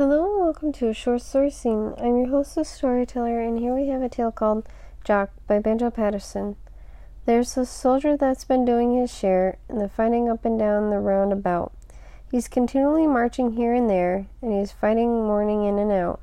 Hello 0.00 0.24
and 0.24 0.40
welcome 0.40 0.72
to 0.72 0.94
short 0.94 1.20
story 1.20 1.50
scene. 1.50 1.92
I'm 1.98 2.16
your 2.16 2.28
host, 2.28 2.54
the 2.54 2.64
storyteller, 2.64 3.42
and 3.42 3.58
here 3.58 3.74
we 3.74 3.88
have 3.88 4.00
a 4.00 4.08
tale 4.08 4.32
called 4.32 4.66
Jock 5.04 5.28
by 5.46 5.58
Banjo 5.58 5.90
Paterson. 5.90 6.56
There's 7.26 7.54
a 7.58 7.66
soldier 7.66 8.16
that's 8.16 8.46
been 8.46 8.64
doing 8.64 8.96
his 8.96 9.14
share 9.14 9.58
in 9.68 9.78
the 9.78 9.90
fighting 9.90 10.26
up 10.26 10.46
and 10.46 10.58
down 10.58 10.88
the 10.88 11.00
roundabout. 11.00 11.74
He's 12.30 12.48
continually 12.48 13.06
marching 13.06 13.52
here 13.52 13.74
and 13.74 13.90
there, 13.90 14.26
and 14.40 14.58
he's 14.58 14.72
fighting 14.72 15.26
morning 15.26 15.66
in 15.66 15.78
and 15.78 15.92
out. 15.92 16.20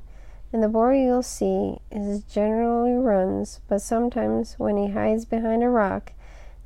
And 0.52 0.60
the 0.60 0.68
boy 0.68 1.00
you'll 1.00 1.22
see 1.22 1.76
is 1.92 2.24
generally 2.24 2.94
runs, 2.94 3.60
but 3.68 3.80
sometimes 3.80 4.56
when 4.58 4.76
he 4.76 4.90
hides 4.90 5.24
behind 5.24 5.62
a 5.62 5.68
rock, 5.68 6.14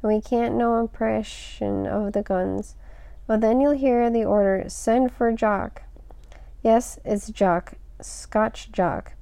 and 0.02 0.10
we 0.14 0.22
can't 0.22 0.54
no 0.54 0.80
impression 0.80 1.86
of 1.86 2.14
the 2.14 2.22
guns, 2.22 2.74
well 3.28 3.38
then 3.38 3.60
you'll 3.60 3.72
hear 3.72 4.08
the 4.08 4.24
order, 4.24 4.64
send 4.68 5.12
for 5.12 5.30
Jock. 5.30 5.82
Yes, 6.62 6.96
it's 7.04 7.28
Jock, 7.28 7.74
Scotch 8.00 8.70
Jock. 8.70 9.14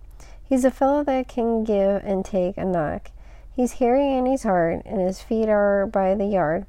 He's 0.45 0.67
a 0.67 0.71
fellow 0.71 1.03
that 1.05 1.27
can 1.27 1.65
give 1.65 2.03
and 2.05 2.23
take 2.23 2.59
a 2.59 2.67
knock. 2.67 3.13
He's 3.57 3.75
hairy 3.75 4.15
and 4.15 4.27
he's 4.27 4.43
hard, 4.43 4.83
and 4.85 5.01
his 5.01 5.23
feet 5.23 5.49
are 5.49 5.87
by 5.87 6.15
the 6.15 6.27
yard, 6.27 6.67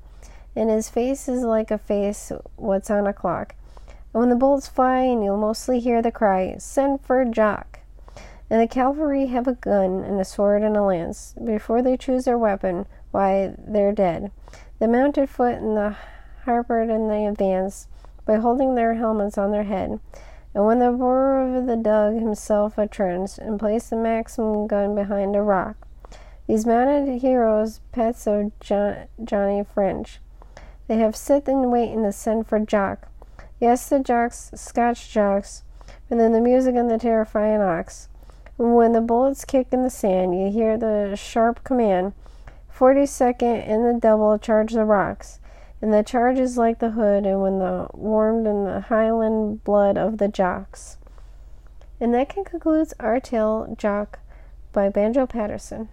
and 0.56 0.70
his 0.70 0.88
face 0.88 1.28
is 1.28 1.44
like 1.44 1.72
a 1.72 1.78
face 1.78 2.32
what's 2.56 2.90
on 2.90 3.06
a 3.06 3.12
clock. 3.12 3.54
And 4.14 4.22
when 4.22 4.30
the 4.30 4.38
bullets 4.38 4.70
fly, 4.70 5.00
and 5.00 5.22
you'll 5.22 5.36
mostly 5.36 5.82
hear 5.82 6.02
the 6.02 6.10
cry, 6.10 6.56
Send 6.58 7.02
for 7.02 7.26
Jock. 7.26 7.80
And 8.50 8.62
the 8.62 8.68
cavalry 8.68 9.26
have 9.26 9.48
a 9.48 9.56
gun 9.56 10.06
and 10.06 10.22
a 10.22 10.26
sword 10.26 10.64
and 10.64 10.78
a 10.78 10.84
lance. 10.84 11.36
Before 11.44 11.82
they 11.82 11.98
choose 11.98 12.24
their 12.24 12.38
weapon, 12.38 12.86
why, 13.12 13.56
they're 13.58 13.92
dead. 13.92 14.32
The 14.80 14.88
mounted 14.88 15.30
foot 15.30 15.56
and 15.56 15.76
the 15.76 15.98
harpered 16.46 16.90
and 16.90 17.10
they 17.10 17.26
advance 17.26 17.88
by 18.26 18.38
holding 18.38 18.76
their 18.76 18.94
helmets 18.94 19.38
on 19.38 19.52
their 19.52 19.64
head. 19.64 20.00
And 20.54 20.66
when 20.66 20.80
the 20.80 20.92
Boer 20.92 21.56
of 21.56 21.66
the 21.66 21.78
dug 21.78 22.16
himself 22.16 22.78
entrenched 22.78 23.38
and 23.38 23.60
placed 23.60 23.90
the 23.90 23.96
Maxim 23.96 24.68
gun 24.68 24.96
behind 24.96 25.36
a 25.36 25.42
rock, 25.42 25.88
these 26.48 26.66
mounted 26.66 27.22
heroes, 27.22 27.80
pets 27.92 28.28
of 28.28 28.52
John, 28.60 29.08
Johnny 29.24 29.64
French, 29.64 30.20
they 30.88 30.98
have 30.98 31.16
sit 31.16 31.48
and 31.48 31.72
wait 31.72 31.92
in 31.92 32.04
the 32.04 32.12
send 32.12 32.48
for 32.48 32.60
Jock. 32.60 33.08
Yes, 33.62 33.88
the 33.88 34.00
jocks, 34.00 34.52
Scotch 34.56 35.10
jocks, 35.10 35.64
and 36.10 36.20
then 36.20 36.34
the 36.34 36.42
music 36.42 36.76
and 36.76 36.90
the 36.92 36.98
terrifying 36.98 37.62
ox. 37.62 38.10
And 38.58 38.76
when 38.76 38.92
the 38.92 39.02
bullets 39.02 39.46
kick 39.46 39.68
in 39.72 39.84
the 39.84 39.90
sand, 39.90 40.38
you 40.38 40.52
hear 40.52 40.78
the 40.78 41.16
sharp 41.16 41.64
command, 41.64 42.14
42nd 42.76 43.70
and 43.70 43.86
the 43.86 44.00
double 44.00 44.38
charge 44.38 44.74
the 44.74 44.84
rocks. 44.84 45.40
And 45.82 45.92
the 45.92 46.04
charge 46.04 46.38
is 46.38 46.58
like 46.58 46.80
the 46.80 46.92
hood, 46.92 47.26
and 47.26 47.42
when 47.42 47.60
the 47.60 47.88
warmed 47.94 48.46
in 48.46 48.66
the 48.66 48.82
Highland 48.82 49.64
blood 49.64 49.98
of 49.98 50.20
the 50.20 50.28
jocks. 50.28 50.98
And 52.00 52.14
that 52.14 52.30
concludes 52.30 52.94
our 53.00 53.20
tale, 53.20 53.76
Jock, 53.78 54.20
by 54.74 54.90
Banjo 54.90 55.26
Paterson. 55.26 55.90